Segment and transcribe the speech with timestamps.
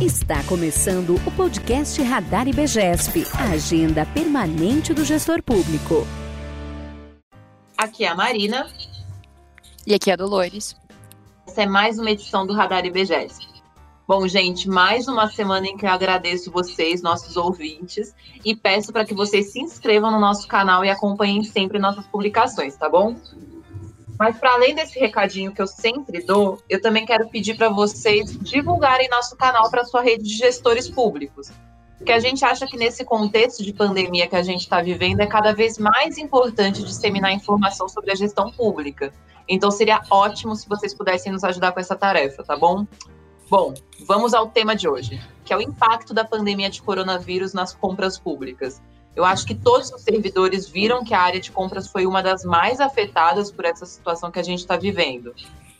[0.00, 6.06] Está começando o podcast Radar IBGESP, a agenda permanente do gestor público.
[7.76, 8.66] Aqui é a Marina.
[9.86, 10.74] E aqui é a Dolores.
[11.46, 13.46] Essa é mais uma edição do Radar IBGESP.
[14.08, 19.04] Bom, gente, mais uma semana em que eu agradeço vocês, nossos ouvintes, e peço para
[19.04, 23.16] que vocês se inscrevam no nosso canal e acompanhem sempre nossas publicações, tá bom?
[24.20, 28.38] Mas para além desse recadinho que eu sempre dou, eu também quero pedir para vocês
[28.40, 31.50] divulgarem nosso canal para sua rede de gestores públicos.
[31.96, 35.26] Porque a gente acha que nesse contexto de pandemia que a gente está vivendo é
[35.26, 39.10] cada vez mais importante disseminar informação sobre a gestão pública.
[39.48, 42.86] Então seria ótimo se vocês pudessem nos ajudar com essa tarefa, tá bom?
[43.48, 43.72] Bom,
[44.06, 48.18] vamos ao tema de hoje, que é o impacto da pandemia de coronavírus nas compras
[48.18, 48.82] públicas.
[49.14, 52.44] Eu acho que todos os servidores viram que a área de compras foi uma das
[52.44, 55.34] mais afetadas por essa situação que a gente está vivendo.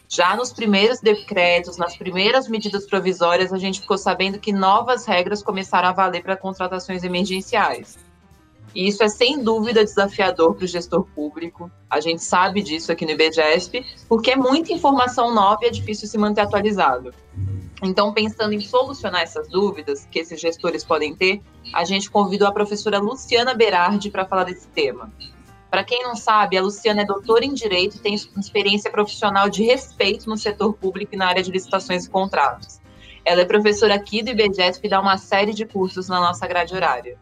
[0.09, 5.41] Já nos primeiros decretos, nas primeiras medidas provisórias, a gente ficou sabendo que novas regras
[5.41, 7.97] começaram a valer para contratações emergenciais.
[8.75, 11.71] E isso é sem dúvida desafiador para o gestor público.
[11.89, 16.09] A gente sabe disso aqui no IBGESP, porque é muita informação nova e é difícil
[16.09, 17.13] se manter atualizado.
[17.83, 21.43] Então, pensando em solucionar essas dúvidas que esses gestores podem ter,
[21.73, 25.11] a gente convidou a professora Luciana Berardi para falar desse tema.
[25.71, 29.63] Para quem não sabe, a Luciana é doutora em Direito e tem experiência profissional de
[29.63, 32.81] respeito no setor público e na área de licitações e contratos.
[33.25, 36.75] Ela é professora aqui do IBGESP e dá uma série de cursos na nossa grade
[36.75, 37.17] horária.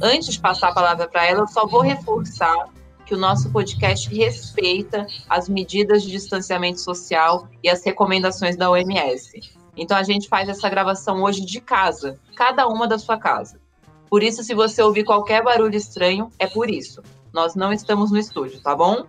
[0.00, 2.70] Antes de passar a palavra para ela, eu só vou reforçar
[3.04, 9.59] que o nosso podcast respeita as medidas de distanciamento social e as recomendações da OMS.
[9.80, 13.58] Então a gente faz essa gravação hoje de casa, cada uma da sua casa.
[14.10, 17.02] Por isso, se você ouvir qualquer barulho estranho, é por isso.
[17.32, 19.06] Nós não estamos no estúdio, tá bom?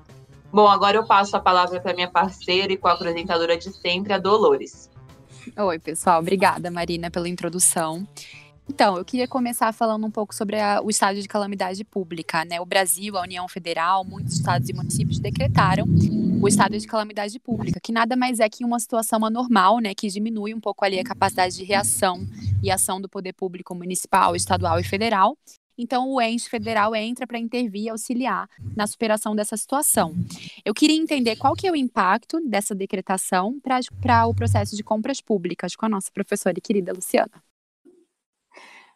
[0.50, 4.90] Bom, agora eu passo a palavra para minha parceira e co-apresentadora de sempre, a Dolores.
[5.58, 6.22] Oi, pessoal.
[6.22, 8.08] Obrigada, Marina, pela introdução.
[8.70, 12.62] Então, eu queria começar falando um pouco sobre a, o estado de calamidade pública, né?
[12.62, 15.86] O Brasil, a União Federal, muitos estados e municípios decretaram
[16.42, 20.08] o estado de calamidade pública, que nada mais é que uma situação anormal, né, que
[20.08, 22.26] diminui um pouco ali a capacidade de reação
[22.64, 25.38] e ação do poder público municipal, estadual e federal.
[25.78, 30.16] Então, o ente federal entra para intervir e auxiliar na superação dessa situação.
[30.66, 35.22] Eu queria entender qual que é o impacto dessa decretação para o processo de compras
[35.22, 37.32] públicas com a nossa professora e querida Luciana.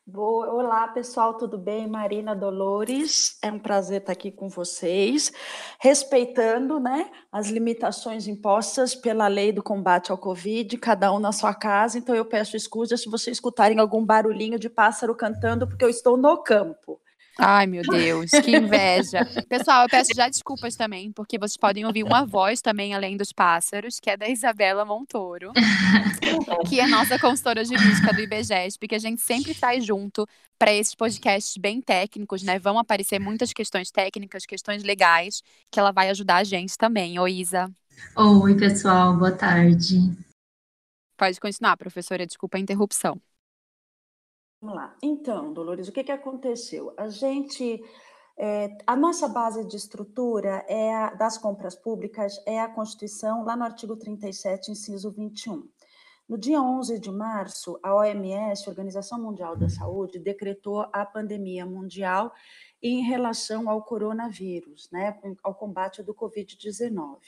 [0.08, 0.54] Boa.
[0.54, 1.88] Olá, pessoal, tudo bem?
[1.88, 5.34] Marina Dolores, é um prazer estar aqui com vocês,
[5.80, 11.56] respeitando né, as limitações impostas pela lei do combate ao Covid, cada um na sua
[11.56, 15.90] casa, então eu peço escusa se vocês escutarem algum barulhinho de pássaro cantando, porque eu
[15.90, 17.02] estou no campo.
[17.38, 19.26] Ai, meu Deus, que inveja.
[19.50, 23.34] Pessoal, eu peço já desculpas também, porque vocês podem ouvir uma voz também, além dos
[23.34, 25.52] pássaros, que é da Isabela Montoro,
[26.70, 30.26] que é nossa consultora jurídica do IBGESP, que a gente sempre faz junto
[30.58, 32.58] para esses podcasts bem técnicos, né?
[32.58, 37.20] Vão aparecer muitas questões técnicas, questões legais, que ela vai ajudar a gente também.
[37.20, 37.70] Oi, Isa.
[38.16, 39.98] Oi, pessoal, boa tarde.
[41.18, 43.22] Pode continuar, professora, desculpa a interrupção.
[44.66, 44.98] Vamos lá.
[45.00, 46.92] Então, Dolores, o que, que aconteceu?
[46.98, 47.84] A gente,
[48.36, 53.56] é, a nossa base de estrutura é a, das compras públicas é a Constituição, lá
[53.56, 55.70] no artigo 37, inciso 21.
[56.28, 62.34] No dia 11 de março, a OMS, Organização Mundial da Saúde, decretou a pandemia mundial
[62.82, 67.20] em relação ao coronavírus, né, ao combate do Covid-19.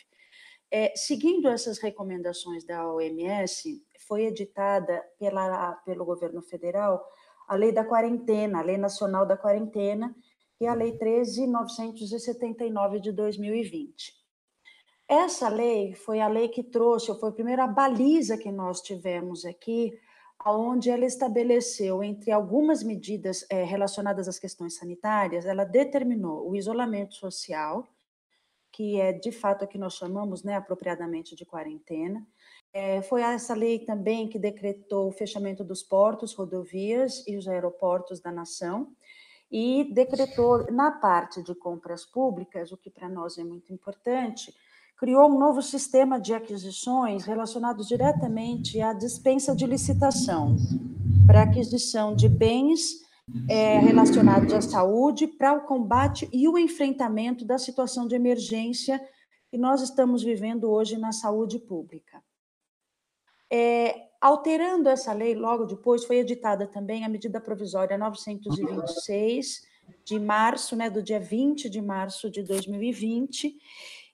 [0.72, 7.08] É, seguindo essas recomendações da OMS, foi editada pela, pelo governo federal
[7.48, 10.14] a Lei da Quarentena, a Lei Nacional da Quarentena,
[10.60, 14.18] e a Lei 13.979 de 2020.
[15.08, 19.98] Essa lei foi a lei que trouxe, foi a primeira baliza que nós tivemos aqui,
[20.46, 27.16] onde ela estabeleceu, entre algumas medidas é, relacionadas às questões sanitárias, ela determinou o isolamento
[27.16, 27.88] social,
[28.78, 32.24] que é de fato o que nós chamamos né, apropriadamente de quarentena,
[32.72, 38.20] é, foi essa lei também que decretou o fechamento dos portos, rodovias e os aeroportos
[38.20, 38.90] da nação,
[39.52, 44.54] e decretou, na parte de compras públicas, o que para nós é muito importante,
[44.96, 50.56] criou um novo sistema de aquisições relacionados diretamente à dispensa de licitação,
[51.26, 53.07] para aquisição de bens
[53.50, 59.02] é, relacionados à saúde, para o combate e o enfrentamento da situação de emergência
[59.50, 62.24] que nós estamos vivendo hoje na saúde pública.
[63.52, 69.66] É, alterando essa lei, logo depois foi editada também a medida provisória 926
[70.04, 73.58] de março, né, do dia 20 de março de 2020,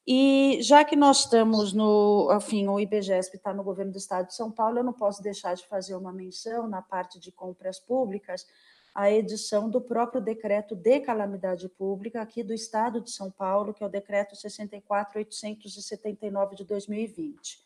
[0.06, 4.36] E já que nós estamos no, enfim, o IBGESP está no governo do Estado de
[4.36, 8.46] São Paulo, eu não posso deixar de fazer uma menção na parte de compras públicas,
[8.94, 13.84] a edição do próprio decreto de calamidade pública aqui do Estado de São Paulo, que
[13.84, 17.64] é o decreto 64.879 de 2020.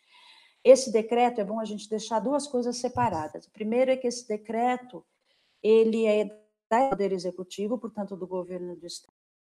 [0.63, 3.45] Esse decreto, é bom a gente deixar duas coisas separadas.
[3.45, 5.06] O primeiro é que esse decreto,
[5.62, 6.33] ele é do
[6.89, 9.13] Poder Executivo, portanto, do governo do Estado,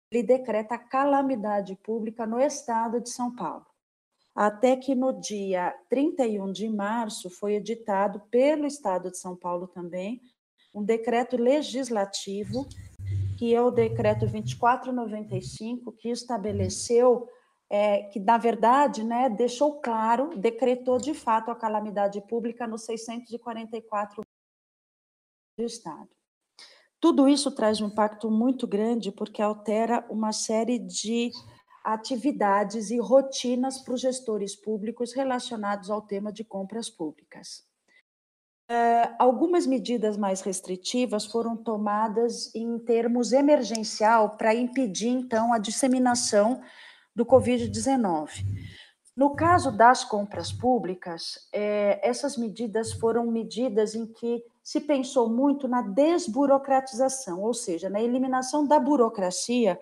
[0.10, 3.66] ele decreta calamidade pública no estado de São Paulo.
[4.34, 10.22] Até que no dia 31 de março foi editado pelo estado de São Paulo também
[10.74, 12.68] um decreto legislativo,
[13.38, 17.28] que é o decreto 2495, que estabeleceu
[17.70, 24.24] é, que, na verdade, né, deixou claro, decretou de fato a calamidade pública nos 644
[25.58, 26.10] do Estado.
[27.00, 31.32] Tudo isso traz um impacto muito grande, porque altera uma série de
[31.84, 37.66] atividades e rotinas para os gestores públicos relacionados ao tema de compras públicas.
[38.70, 46.62] Uh, algumas medidas mais restritivas foram tomadas em termos emergencial para impedir, então, a disseminação
[47.16, 48.46] do Covid-19.
[49.16, 55.68] No caso das compras públicas, é, essas medidas foram medidas em que se pensou muito
[55.68, 59.80] na desburocratização, ou seja, na eliminação da burocracia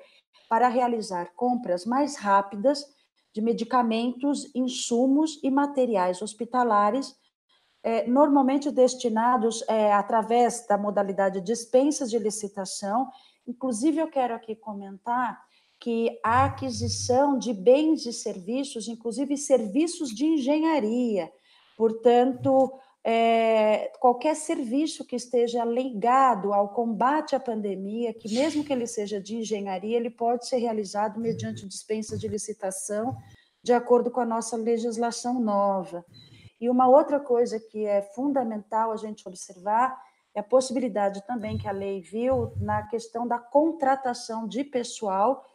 [0.47, 2.85] para realizar compras mais rápidas
[3.33, 7.13] de medicamentos, insumos e materiais hospitalares,
[7.85, 13.07] é, normalmente destinados é, através da modalidade dispensas de licitação.
[13.47, 15.39] Inclusive, eu quero aqui comentar
[15.79, 21.31] que a aquisição de bens e serviços, inclusive serviços de engenharia,
[21.77, 22.73] portanto,
[23.03, 29.21] é, qualquer serviço que esteja ligado ao combate à pandemia, que mesmo que ele seja
[29.21, 33.15] de engenharia, ele pode ser realizado mediante dispensa de licitação,
[33.61, 36.03] de acordo com a nossa legislação nova.
[36.59, 39.99] E uma outra coisa que é fundamental a gente observar
[40.33, 45.45] é a possibilidade também que a lei viu na questão da contratação de pessoal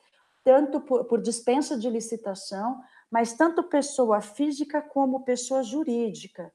[0.45, 2.81] tanto por, por dispensa de licitação,
[3.11, 6.53] mas tanto pessoa física como pessoa jurídica.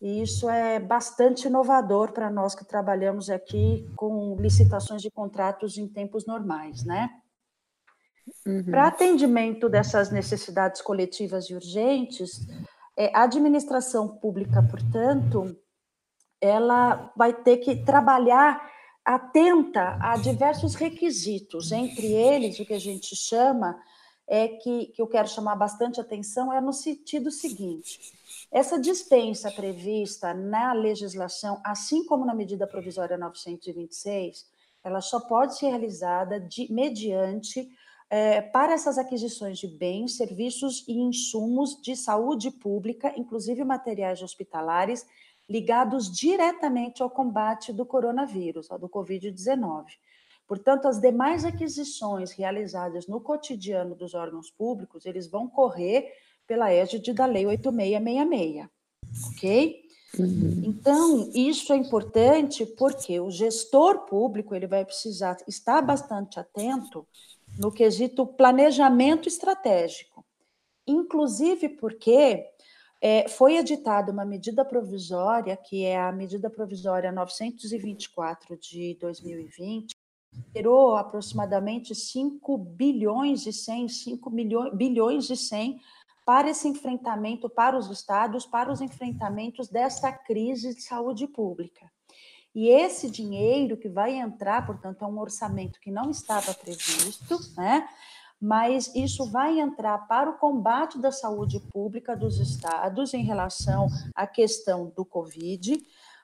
[0.00, 5.86] E isso é bastante inovador para nós que trabalhamos aqui com licitações de contratos em
[5.86, 7.10] tempos normais, né?
[8.46, 8.64] Uhum.
[8.64, 12.46] Para atendimento dessas necessidades coletivas e urgentes,
[13.12, 15.56] a administração pública, portanto,
[16.40, 18.72] ela vai ter que trabalhar
[19.04, 23.78] atenta a diversos requisitos, entre eles o que a gente chama
[24.26, 28.00] é que, que eu quero chamar bastante atenção é no sentido seguinte:
[28.50, 34.46] essa dispensa prevista na legislação, assim como na medida provisória 926,
[34.82, 37.68] ela só pode ser realizada de, mediante
[38.10, 45.06] é, para essas aquisições de bens, serviços e insumos de saúde pública, inclusive materiais hospitalares,
[45.48, 49.84] ligados diretamente ao combate do coronavírus, do Covid-19.
[50.46, 56.12] Portanto, as demais aquisições realizadas no cotidiano dos órgãos públicos, eles vão correr
[56.46, 58.68] pela égide da Lei 8666,
[59.28, 59.84] ok?
[60.18, 60.62] Uhum.
[60.64, 67.06] Então, isso é importante porque o gestor público ele vai precisar estar bastante atento
[67.58, 70.24] no quesito planejamento estratégico,
[70.86, 72.46] inclusive porque
[73.00, 79.94] é, foi editada uma medida provisória, que é a medida provisória 924 de 2020,
[80.54, 85.80] gerou aproximadamente 5 bilhões e 100, 5 milhões, bilhões e 100
[86.24, 91.92] para esse enfrentamento, para os estados, para os enfrentamentos dessa crise de saúde pública.
[92.54, 97.88] E esse dinheiro que vai entrar, portanto, é um orçamento que não estava previsto, né?
[98.40, 104.26] mas isso vai entrar para o combate da saúde pública dos estados em relação à
[104.26, 105.82] questão do Covid,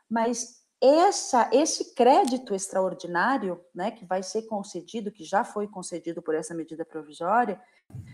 [0.08, 6.34] mas essa, esse crédito extraordinário, né, que vai ser concedido, que já foi concedido por
[6.34, 7.60] essa medida provisória,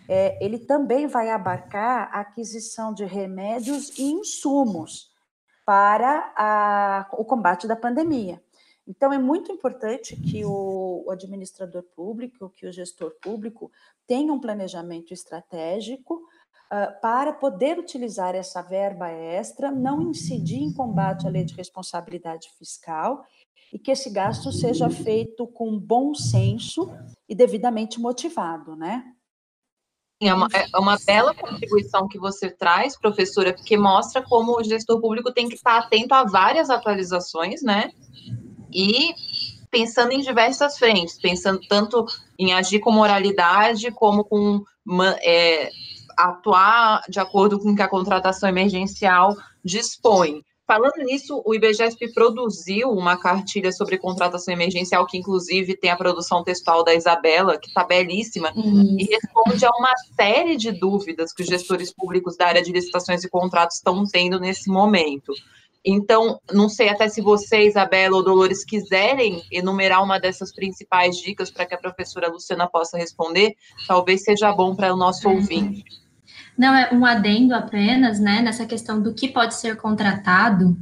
[0.09, 5.16] é, ele também vai abarcar a aquisição de remédios e insumos
[5.67, 8.41] para a, o combate da pandemia.
[8.87, 13.73] Então, é muito importante que o, o administrador público, que o gestor público
[14.07, 21.27] tenha um planejamento estratégico uh, para poder utilizar essa verba extra, não incidir em combate
[21.27, 23.27] à lei de responsabilidade fiscal
[23.73, 26.89] e que esse gasto seja feito com bom senso
[27.29, 29.16] e devidamente motivado, né?
[30.19, 34.99] É uma, é uma bela contribuição que você traz, professora, porque mostra como o gestor
[34.99, 37.91] público tem que estar atento a várias atualizações, né?
[38.73, 39.15] E
[39.71, 42.07] pensando em diversas frentes, pensando tanto
[42.39, 44.65] em agir com moralidade como com
[45.23, 45.71] é,
[46.17, 50.43] atuar de acordo com o que a contratação emergencial dispõe.
[50.67, 56.43] Falando nisso, o IBGESP produziu uma cartilha sobre contratação emergencial, que inclusive tem a produção
[56.43, 58.53] textual da Isabela, que está belíssima,
[58.99, 63.23] e responde a uma série de dúvidas que os gestores públicos da área de licitações
[63.23, 65.33] e contratos estão tendo nesse momento.
[65.85, 71.49] Então, não sei até se você, Isabela ou Dolores, quiserem enumerar uma dessas principais dicas
[71.49, 73.55] para que a professora Luciana possa responder,
[73.87, 75.37] talvez seja bom para o nosso uhum.
[75.37, 75.85] ouvinte.
[76.57, 80.77] Não, é um adendo apenas, né, nessa questão do que pode ser contratado,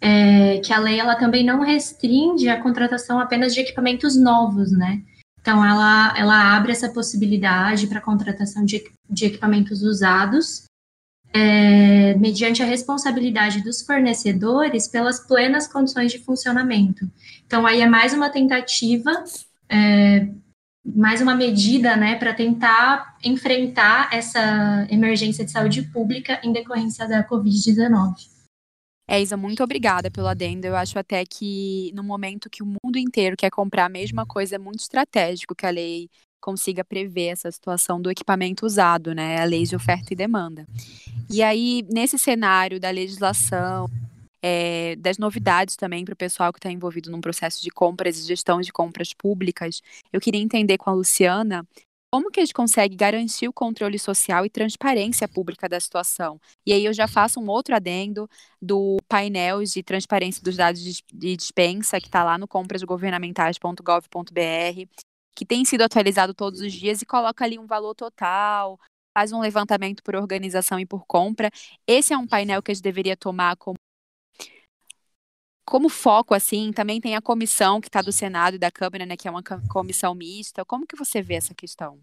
[0.00, 5.02] é, que a lei ela também não restringe a contratação apenas de equipamentos novos, né?
[5.40, 10.64] Então, ela, ela abre essa possibilidade para contratação de, de equipamentos usados,
[11.32, 17.10] é, mediante a responsabilidade dos fornecedores pelas plenas condições de funcionamento.
[17.46, 19.24] Então, aí é mais uma tentativa
[19.68, 20.28] é,
[20.84, 27.26] mais uma medida, né, para tentar enfrentar essa emergência de saúde pública em decorrência da
[27.26, 28.14] Covid-19.
[29.10, 30.66] É, Isa, muito obrigada pelo adendo.
[30.66, 34.56] Eu acho até que no momento que o mundo inteiro quer comprar a mesma coisa,
[34.56, 39.40] é muito estratégico que a lei consiga prever essa situação do equipamento usado, né?
[39.40, 40.66] A lei de oferta e demanda.
[41.30, 43.88] E aí, nesse cenário da legislação,
[44.42, 48.26] é, das novidades também para o pessoal que está envolvido num processo de compras e
[48.26, 49.82] gestão de compras públicas.
[50.12, 51.66] Eu queria entender com a Luciana
[52.10, 56.40] como que a gente consegue garantir o controle social e transparência pública da situação.
[56.66, 58.28] E aí eu já faço um outro adendo
[58.60, 64.88] do painel de transparência dos dados de dispensa que está lá no comprasgovernamentais.gov.br,
[65.36, 68.80] que tem sido atualizado todos os dias e coloca ali um valor total,
[69.16, 71.50] faz um levantamento por organização e por compra.
[71.86, 73.76] Esse é um painel que a gente deveria tomar como
[75.68, 79.16] como foco, assim, também tem a comissão que está do Senado e da Câmara, né,
[79.16, 80.64] que é uma comissão mista.
[80.64, 81.98] Como que você vê essa questão?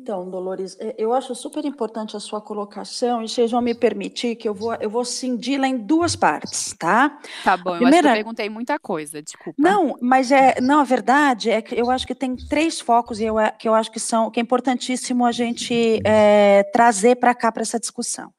[0.00, 4.36] Então, Dolores, é, eu acho super importante a sua colocação, e vocês vão me permitir
[4.36, 7.18] que eu vou, eu vou cindir-la em duas partes, tá?
[7.42, 7.82] Tá bom, primeira...
[7.82, 9.60] eu acho que eu perguntei muita coisa, desculpa.
[9.60, 13.34] Não, mas é, não, a verdade é que eu acho que tem três focos eu,
[13.58, 17.62] que eu acho que são, que é importantíssimo a gente é, trazer para cá, para
[17.62, 18.32] essa discussão.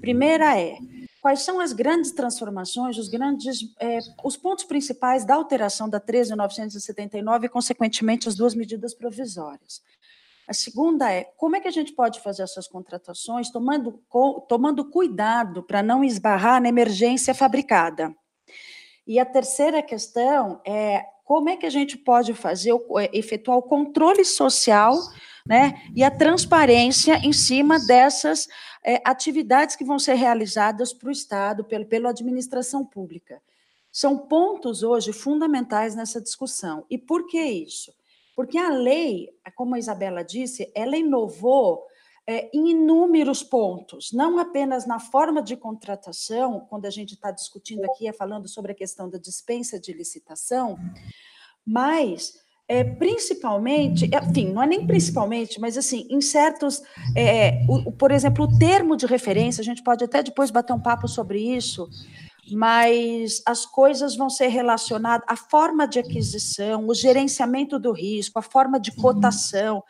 [0.00, 0.78] Primeira é,
[1.26, 7.46] quais são as grandes transformações, os grandes, é, os pontos principais da alteração da 13.979
[7.46, 9.82] e, consequentemente, as duas medidas provisórias.
[10.46, 14.00] A segunda é como é que a gente pode fazer essas contratações tomando,
[14.48, 18.14] tomando cuidado para não esbarrar na emergência fabricada.
[19.04, 22.72] E a terceira questão é como é que a gente pode fazer,
[23.12, 24.96] efetuar o controle social
[25.46, 28.48] né, e a transparência em cima dessas
[28.84, 33.40] é, atividades que vão ser realizadas para o Estado, pelo, pela administração pública.
[33.92, 36.84] São pontos hoje fundamentais nessa discussão.
[36.90, 37.94] E por que isso?
[38.34, 41.86] Porque a lei, como a Isabela disse, ela inovou
[42.26, 47.84] é, em inúmeros pontos, não apenas na forma de contratação, quando a gente está discutindo
[47.84, 50.76] aqui, é falando sobre a questão da dispensa de licitação,
[51.64, 52.34] mas
[52.68, 56.82] é, principalmente, enfim, não é nem principalmente, mas assim, em certos,
[57.16, 60.80] é, o, por exemplo, o termo de referência, a gente pode até depois bater um
[60.80, 61.88] papo sobre isso,
[62.50, 68.42] mas as coisas vão ser relacionadas à forma de aquisição, o gerenciamento do risco, a
[68.42, 69.82] forma de cotação.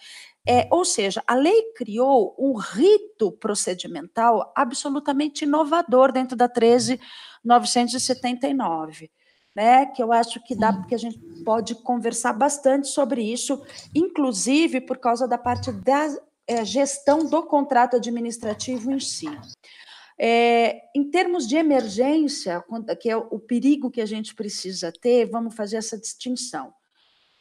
[0.48, 9.10] É, ou seja, a lei criou um rito procedimental absolutamente inovador dentro da 13.979
[9.56, 9.86] né?
[9.86, 14.98] Que eu acho que dá porque a gente pode conversar bastante sobre isso, inclusive por
[14.98, 16.14] causa da parte da
[16.46, 19.26] é, gestão do contrato administrativo em si.
[20.18, 22.62] É, em termos de emergência,
[23.00, 26.72] que é o perigo que a gente precisa ter, vamos fazer essa distinção.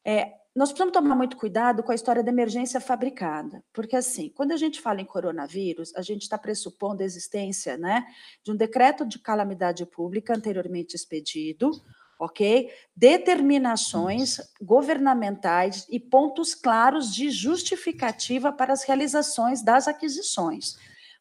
[0.05, 4.53] É, nós precisamos tomar muito cuidado com a história da emergência fabricada, porque assim, quando
[4.53, 8.05] a gente fala em coronavírus, a gente está pressupondo a existência, né,
[8.41, 11.71] de um decreto de calamidade pública anteriormente expedido,
[12.19, 12.69] ok?
[12.95, 20.77] Determinações governamentais e pontos claros de justificativa para as realizações das aquisições.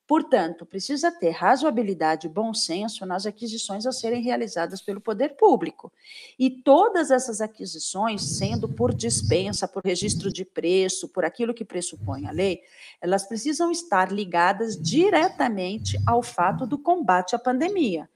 [0.06, 5.90] Portanto, precisa ter razoabilidade e bom senso nas aquisições a serem realizadas pelo poder público.
[6.38, 12.26] E todas essas aquisições, sendo por dispensa, por registro de preço, por aquilo que pressupõe
[12.26, 12.60] a lei,
[13.00, 18.08] elas precisam estar ligadas diretamente ao fato do combate à pandemia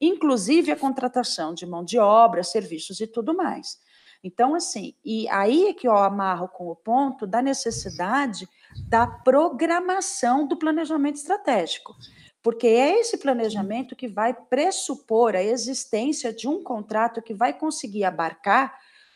[0.00, 3.78] inclusive a contratação de mão de obra, serviços e tudo mais.
[4.22, 8.48] Então, assim, e aí é que eu amarro com o ponto da necessidade
[8.88, 11.94] da programação do planejamento estratégico.
[12.42, 18.04] porque é esse planejamento que vai pressupor a existência de um contrato que vai conseguir
[18.04, 18.72] abarcar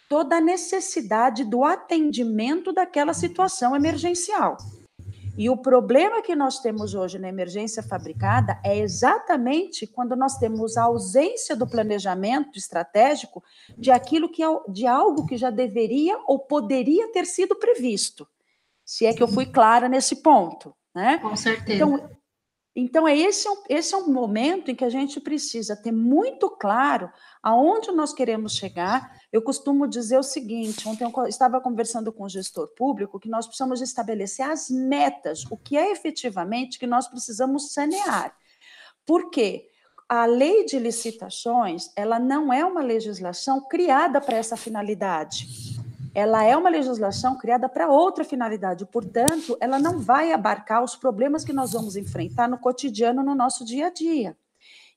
[0.09, 4.57] toda a necessidade do atendimento daquela situação emergencial.
[5.37, 10.77] E o problema que nós temos hoje na emergência fabricada é exatamente quando nós temos
[10.77, 13.43] a ausência do planejamento estratégico
[13.77, 18.27] de aquilo que é, de algo que já deveria ou poderia ter sido previsto.
[18.85, 21.19] Se é que eu fui clara nesse ponto, né?
[21.19, 21.75] Com certeza.
[21.75, 22.11] Então,
[22.75, 27.11] então é esse, esse é um momento em que a gente precisa ter muito claro
[27.43, 29.20] aonde nós queremos chegar.
[29.33, 33.47] Eu costumo dizer o seguinte: ontem eu estava conversando com o gestor público que nós
[33.47, 38.35] precisamos estabelecer as metas, o que é efetivamente que nós precisamos sanear.
[39.07, 39.69] Por quê?
[40.09, 45.47] A lei de licitações, ela não é uma legislação criada para essa finalidade
[46.15, 51.45] ela é uma legislação criada para outra finalidade, portanto, ela não vai abarcar os problemas
[51.45, 54.37] que nós vamos enfrentar no cotidiano, no nosso dia a dia.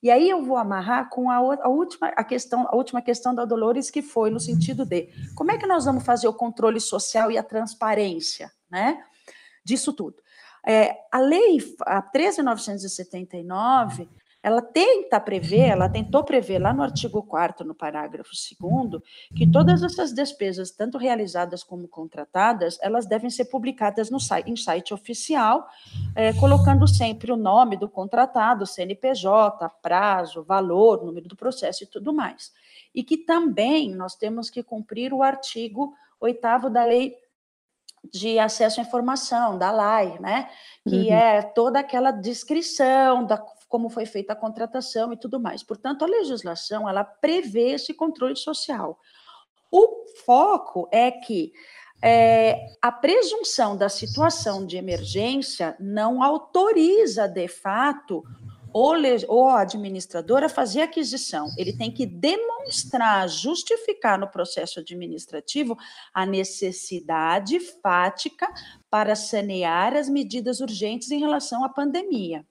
[0.03, 3.45] E aí eu vou amarrar com a, a, última a questão, a última questão da
[3.45, 7.31] Dolores, que foi no sentido de como é que nós vamos fazer o controle social
[7.31, 9.01] e a transparência, né?
[9.63, 10.17] Disso tudo.
[10.67, 14.09] É, a lei a 13.979
[14.43, 19.01] ela tenta prever, ela tentou prever lá no artigo 4 no parágrafo 2
[19.33, 24.57] que todas essas despesas, tanto realizadas como contratadas, elas devem ser publicadas no site, em
[24.57, 25.65] site oficial,
[26.13, 32.13] é, colocando sempre o nome do contratado, CNPJ, prazo, valor, número do processo e tudo
[32.13, 32.51] mais.
[32.93, 37.15] E que também nós temos que cumprir o artigo 8 da lei
[38.11, 40.49] de acesso à informação, da LAI, né?
[40.87, 41.13] Que uhum.
[41.13, 43.37] é toda aquela descrição da
[43.73, 45.63] como foi feita a contratação e tudo mais.
[45.63, 48.99] Portanto, a legislação ela prevê esse controle social.
[49.71, 51.51] O foco é que
[51.99, 58.23] é, a presunção da situação de emergência não autoriza, de fato,
[58.71, 58.93] o,
[59.29, 61.47] o administrador a fazer aquisição.
[61.57, 65.75] Ele tem que demonstrar, justificar no processo administrativo
[66.13, 68.47] a necessidade fática
[68.87, 72.45] para sanear as medidas urgentes em relação à pandemia.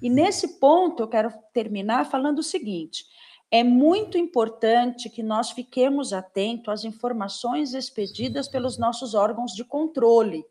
[0.00, 3.04] E nesse ponto eu quero terminar falando o seguinte:
[3.50, 10.44] é muito importante que nós fiquemos atentos às informações expedidas pelos nossos órgãos de controle,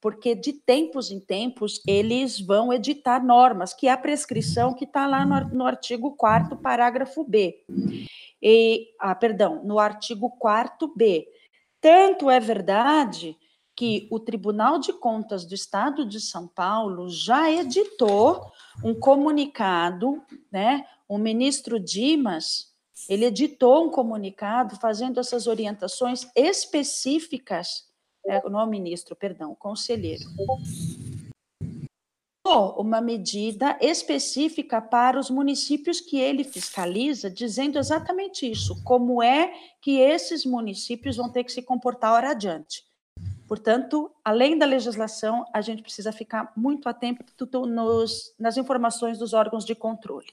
[0.00, 5.06] porque de tempos em tempos eles vão editar normas, que é a prescrição que está
[5.06, 7.64] lá no, artigo 4 parágrafo B.
[8.42, 11.28] E, ah, perdão, no artigo 4 B.
[11.80, 13.36] Tanto é verdade
[13.82, 18.52] que o Tribunal de Contas do Estado de São Paulo já editou
[18.84, 20.86] um comunicado, né?
[21.08, 22.72] O ministro Dimas,
[23.08, 27.88] ele editou um comunicado fazendo essas orientações específicas,
[28.24, 30.26] né, não ministro, perdão, conselheiro.
[32.76, 39.98] Uma medida específica para os municípios que ele fiscaliza, dizendo exatamente isso, como é que
[39.98, 42.91] esses municípios vão ter que se comportar hora adiante.
[43.52, 47.22] Portanto, além da legislação, a gente precisa ficar muito atento
[47.66, 50.32] nos, nas informações dos órgãos de controle.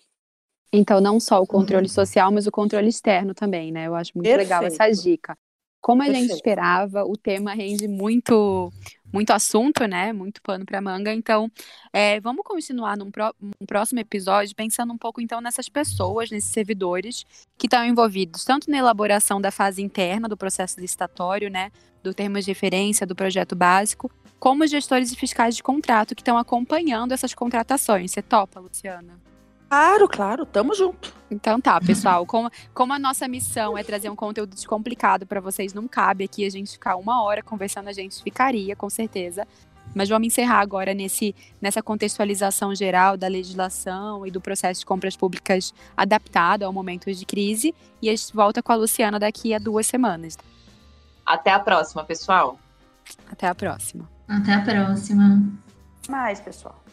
[0.71, 1.93] Então, não só o controle uhum.
[1.93, 3.87] social, mas o controle externo também, né?
[3.87, 4.47] Eu acho muito Perfeito.
[4.47, 5.37] legal essa dica.
[5.81, 6.27] Como a Perfeito.
[6.27, 8.71] gente esperava, o tema rende muito,
[9.11, 10.13] muito assunto, né?
[10.13, 11.13] Muito pano para manga.
[11.13, 11.51] Então,
[11.91, 13.33] é, vamos continuar num, pro,
[13.67, 17.25] próximo episódio pensando um pouco então nessas pessoas, nesses servidores
[17.57, 21.71] que estão envolvidos tanto na elaboração da fase interna do processo licitatório, né?
[22.03, 26.21] Do termo de referência, do projeto básico, como os gestores e fiscais de contrato que
[26.21, 28.11] estão acompanhando essas contratações.
[28.11, 29.28] Você topa, Luciana?
[29.69, 31.13] Claro, claro, tamo junto.
[31.29, 32.25] Então tá, pessoal.
[32.25, 36.43] Como, como a nossa missão é trazer um conteúdo descomplicado para vocês, não cabe aqui
[36.43, 39.47] a gente ficar uma hora conversando, a gente ficaria, com certeza.
[39.93, 45.15] Mas vamos encerrar agora nesse, nessa contextualização geral da legislação e do processo de compras
[45.15, 47.73] públicas adaptado ao momento de crise.
[48.01, 50.35] E a gente volta com a Luciana daqui a duas semanas.
[51.23, 52.59] Até a próxima, pessoal.
[53.31, 54.09] Até a próxima.
[54.27, 55.43] Até a próxima.
[56.07, 56.83] Mais, pessoal.